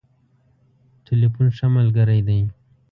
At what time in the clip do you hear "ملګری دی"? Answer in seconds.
1.77-2.41